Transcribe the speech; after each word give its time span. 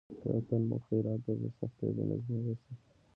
که 0.21 0.25
یو 0.33 0.41
تن 0.47 0.61
ته 0.63 0.67
مو 0.69 0.77
خیرات 0.85 1.21
ورکړ 1.25 1.51
سخت 1.59 1.79
بې 1.95 2.03
نظمي 2.09 2.39
به 2.45 2.53
شي. 2.61 2.73